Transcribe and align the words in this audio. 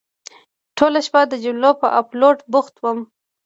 ټوله 0.77 0.99
شپه 1.07 1.21
د 1.27 1.33
جملو 1.43 1.71
په 1.81 1.87
اپلوډ 1.99 2.37
بوخت 2.51 2.75
وم. 2.79 2.99